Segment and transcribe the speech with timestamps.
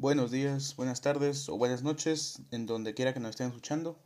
[0.00, 3.98] Buenos días, buenas tardes o buenas noches, en donde quiera que nos estén escuchando.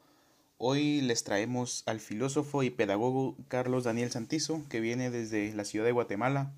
[0.56, 5.84] Hoy les traemos al filósofo y pedagogo Carlos Daniel Santizo, que viene desde la ciudad
[5.84, 6.54] de Guatemala,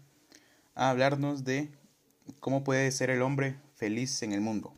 [0.76, 1.68] a hablarnos de
[2.38, 4.73] cómo puede ser el hombre feliz en el mundo.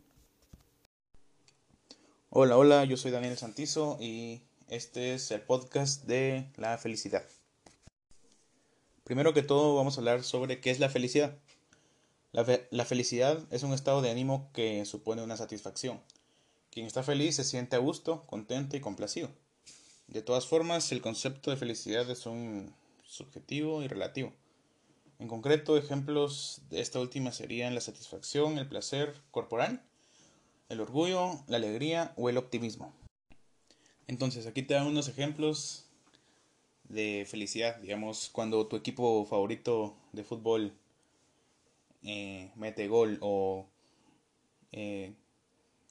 [2.31, 7.27] Hola, hola, yo soy Daniel Santizo y este es el podcast de la felicidad.
[9.05, 11.37] Primero que todo vamos a hablar sobre qué es la felicidad.
[12.33, 16.01] La, felicidad es un estado de ánimo que supone una satisfacción.
[16.71, 19.31] Quien está feliz se siente a gusto, contento y complacido.
[20.09, 22.75] De todas formas, el concepto de felicidad es un
[23.07, 24.33] subjetivo y relativo.
[25.19, 29.83] En concreto, ejemplos de esta última serían la satisfacción, el placer corporal,
[30.69, 32.93] el orgullo, la alegría o el optimismo.
[34.09, 35.87] Entonces, aquí te dan unos ejemplos
[36.85, 40.73] de felicidad, digamos, cuando tu equipo favorito de fútbol
[42.07, 43.67] eh, mete gol o
[44.71, 45.13] eh,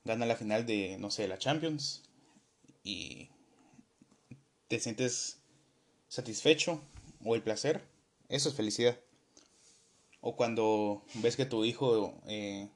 [0.06, 2.04] gana la final de, no sé, la Champions
[2.84, 3.30] y
[4.70, 5.42] te sientes
[6.08, 6.82] satisfecho
[7.24, 7.84] o el placer,
[8.30, 8.98] eso es felicidad.
[10.22, 12.70] O cuando ves que tu hijo eh,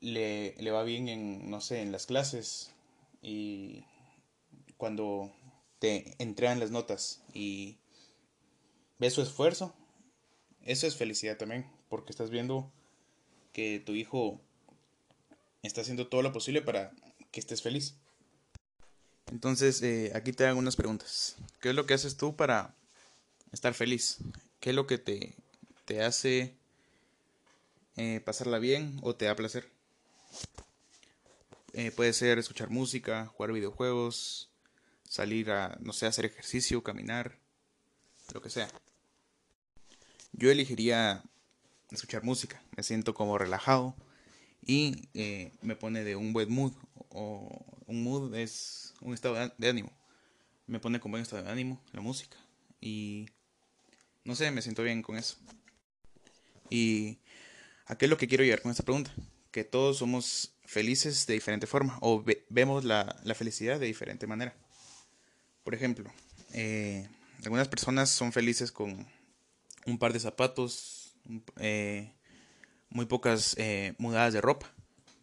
[0.00, 2.70] le, le va bien en, no sé, en las clases
[3.22, 3.84] y
[4.76, 5.32] cuando
[5.78, 7.78] te entregan las notas y
[8.98, 9.74] ves su esfuerzo,
[10.64, 12.70] eso es felicidad también, porque estás viendo
[13.52, 14.40] que tu hijo
[15.62, 16.92] está haciendo todo lo posible para
[17.30, 17.96] que estés feliz.
[19.30, 21.36] Entonces, eh, aquí te hago unas preguntas.
[21.60, 22.74] ¿Qué es lo que haces tú para
[23.52, 24.18] estar feliz?
[24.60, 25.34] ¿Qué es lo que te,
[25.84, 26.56] te hace
[27.96, 29.70] eh, pasarla bien o te da placer?
[31.72, 34.50] Eh, puede ser escuchar música, jugar videojuegos,
[35.08, 37.38] salir a, no sé, hacer ejercicio, caminar,
[38.34, 38.68] lo que sea.
[40.32, 41.22] Yo elegiría
[41.90, 43.94] escuchar música, me siento como relajado
[44.64, 46.72] y eh, me pone de un buen mood
[47.10, 49.92] o un mood es un estado de ánimo,
[50.66, 52.36] me pone con buen estado de ánimo la música
[52.80, 53.26] y
[54.24, 55.36] no sé, me siento bien con eso.
[56.70, 57.18] Y
[57.86, 59.12] a qué es lo que quiero llegar con esta pregunta,
[59.50, 64.54] que todos somos felices de diferente forma o vemos la, la, felicidad de diferente manera.
[65.64, 66.10] Por ejemplo,
[66.54, 67.06] eh,
[67.44, 69.06] algunas personas son felices con
[69.86, 71.14] un par de zapatos,
[71.56, 72.12] eh,
[72.90, 74.70] muy pocas eh, mudadas de ropa,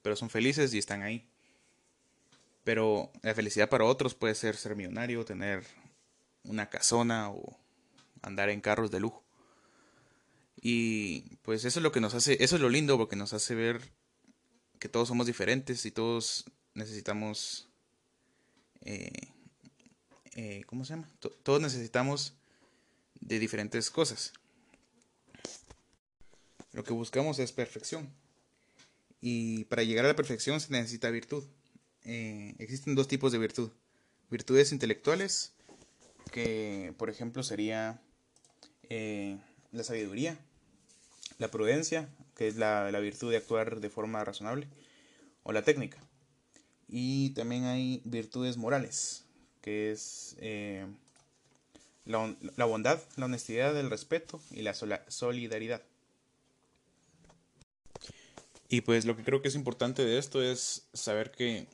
[0.02, 1.28] pero son felices y están ahí.
[2.64, 5.66] Pero la felicidad para otros puede ser ser millonario, tener
[6.44, 7.58] una casona o
[8.22, 9.24] andar en carros de lujo.
[10.62, 13.56] Y pues eso es lo que nos hace, eso es lo lindo porque nos hace
[13.56, 13.82] ver
[14.78, 17.70] que todos somos diferentes y todos necesitamos,
[18.82, 19.32] eh,
[20.66, 21.10] ¿cómo se llama?
[21.44, 22.34] todos necesitamos
[23.22, 24.34] de diferentes cosas.
[26.80, 28.10] Lo que buscamos es perfección.
[29.20, 31.44] Y para llegar a la perfección se necesita virtud.
[32.06, 33.70] Eh, existen dos tipos de virtud.
[34.32, 35.52] Virtudes intelectuales,
[36.32, 38.02] que por ejemplo sería
[38.84, 39.38] eh,
[39.74, 40.40] la sabiduría,
[41.38, 42.08] la prudencia,
[42.38, 44.66] que es la, virtud de actuar de forma razonable,
[45.44, 45.98] o la técnica.
[46.88, 49.26] Y también hay virtudes morales,
[49.60, 50.86] que es eh,
[52.06, 54.74] la, la, bondad, la honestidad, el respeto y la
[55.10, 55.82] solidaridad.
[58.70, 61.68] Y pues lo que creo que es importante de esto es saber que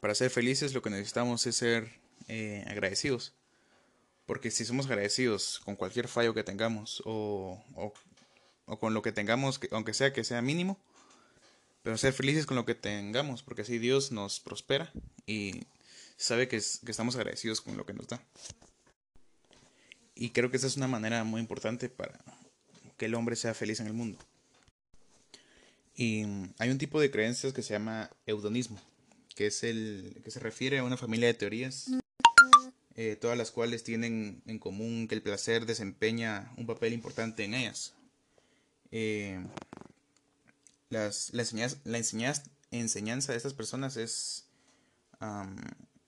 [0.00, 3.32] para ser felices lo que necesitamos es ser eh, agradecidos.
[4.26, 9.58] Porque si somos agradecidos con cualquier fallo que tengamos o, o, con lo que tengamos,
[9.70, 10.78] aunque sea que sea mínimo,
[11.82, 14.92] pero ser felices con lo que tengamos, porque así Dios nos prospera
[15.26, 15.62] y
[16.18, 18.20] sabe que, que estamos agradecidos con lo que nos da.
[20.14, 22.18] Y creo que esa es una manera muy importante para
[22.98, 24.18] que el hombre sea feliz en el mundo.
[25.96, 26.24] Y
[26.58, 28.78] hay un tipo de creencias que se llama eudonismo,
[29.34, 31.90] que es el que se refiere a una familia de teorías,
[32.94, 37.54] eh, todas las cuales tienen en común que el placer desempeña un papel importante en
[37.54, 37.94] ellas.
[38.90, 39.42] Eh,
[40.90, 41.98] las, la, enseñanza, la
[42.78, 44.44] enseñanza de estas personas es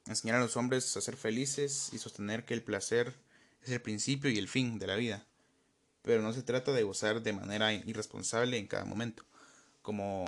[0.06, 3.14] enseñar a los hombres a ser felices y sostener que el placer
[3.62, 5.26] es el principio y el fin de la vida.
[6.02, 9.27] Pero no se trata de gozar de manera irresponsable en cada momento
[9.82, 10.24] como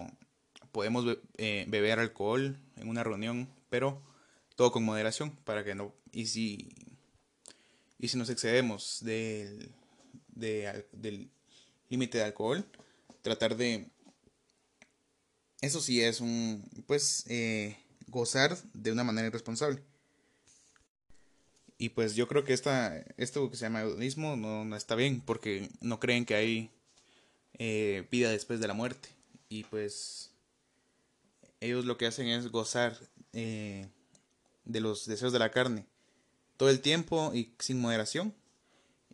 [0.72, 1.04] podemos
[1.36, 4.02] eh, beber alcohol en una reunión, pero
[4.56, 6.68] todo con moderación para que no y si
[7.98, 9.70] y si nos excedemos del
[11.88, 12.64] límite de alcohol,
[13.22, 13.88] tratar de
[15.60, 17.76] eso sí es un pues eh,
[18.06, 19.82] gozar de una manera irresponsable.
[21.76, 25.20] Y pues yo creo que esta, esto que se llama hedonismo no, no está bien
[25.20, 26.70] porque no creen que hay
[27.54, 29.19] eh, vida después de la muerte
[29.50, 30.30] y pues
[31.60, 32.96] ellos lo que hacen es gozar
[33.34, 33.86] eh,
[34.64, 35.84] de los deseos de la carne
[36.60, 38.34] todo el tiempo y sin moderación.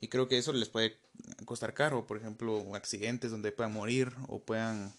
[0.00, 0.99] Y creo que eso les puede
[1.44, 4.93] costar caro, por ejemplo, accidentes donde puedan morir o puedan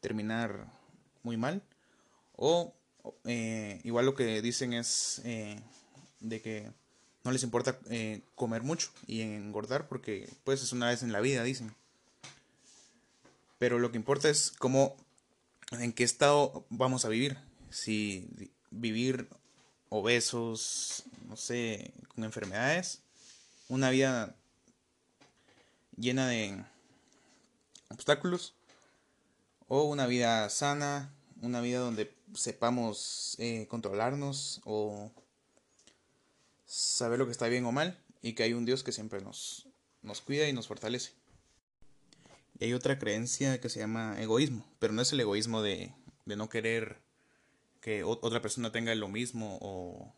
[0.00, 0.66] terminar
[1.22, 1.62] muy mal.
[2.36, 2.74] O
[3.24, 5.60] eh, igual lo que dicen es eh,
[6.20, 6.72] de que
[7.22, 11.20] no les importa eh, comer mucho y engordar porque pues es una vez en la
[11.20, 11.74] vida, dicen.
[13.64, 14.94] Pero lo que importa es cómo,
[15.70, 17.38] en qué estado vamos a vivir.
[17.70, 18.28] Si
[18.70, 19.26] vivir
[19.88, 23.00] obesos, no sé, con enfermedades,
[23.70, 24.36] una vida
[25.96, 26.62] llena de
[27.88, 28.52] obstáculos,
[29.66, 35.10] o una vida sana, una vida donde sepamos eh, controlarnos o
[36.66, 39.66] saber lo que está bien o mal y que hay un Dios que siempre nos,
[40.02, 41.23] nos cuida y nos fortalece.
[42.58, 45.92] Y hay otra creencia que se llama egoísmo, pero no es el egoísmo de,
[46.24, 46.98] de no querer
[47.80, 50.14] que otra persona tenga lo mismo o,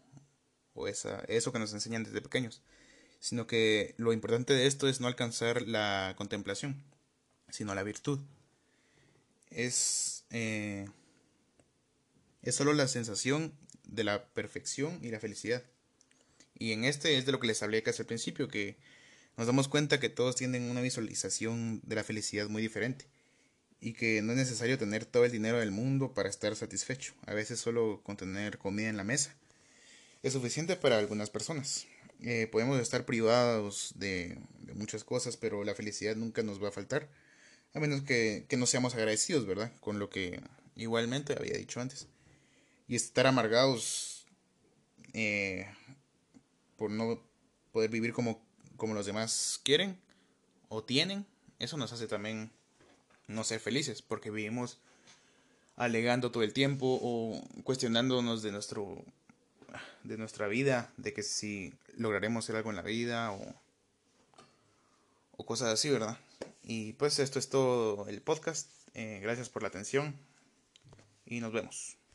[0.74, 2.62] o esa, eso que nos enseñan desde pequeños,
[3.18, 6.84] sino que lo importante de esto es no alcanzar la contemplación,
[7.48, 8.20] sino la virtud.
[9.50, 10.86] Es, eh,
[12.42, 13.52] es solo la sensación
[13.84, 15.64] de la perfección y la felicidad.
[16.58, 18.76] Y en este es de lo que les hablé casi al principio, que
[19.36, 23.06] nos damos cuenta que todos tienen una visualización de la felicidad muy diferente
[23.80, 27.14] y que no es necesario tener todo el dinero del mundo para estar satisfecho.
[27.26, 29.34] A veces solo con tener comida en la mesa
[30.22, 31.86] es suficiente para algunas personas.
[32.22, 34.38] Eh, podemos estar privados de,
[34.74, 37.08] muchas cosas, pero la felicidad nunca nos va a faltar,
[37.74, 39.72] a menos que, no seamos agradecidos, ¿verdad?
[39.80, 40.40] Con lo que
[40.74, 42.08] igualmente había dicho antes.
[42.88, 44.26] Y estar amargados
[45.12, 45.66] eh,
[46.76, 47.22] por no
[47.72, 48.42] poder vivir como,
[48.76, 49.99] como los demás quieren
[50.69, 51.26] o tienen,
[51.58, 52.50] eso nos hace también
[53.28, 54.78] no ser felices, porque vivimos
[55.76, 59.05] alegando todo el tiempo o cuestionándonos de nuestro
[60.05, 63.55] de nuestra vida, de que si lograremos hacer algo en la vida o,
[65.37, 66.19] o cosas así, ¿verdad?
[66.62, 68.70] Y pues esto es todo el podcast.
[68.94, 70.17] Eh, gracias por la atención
[71.26, 71.96] y nos vemos.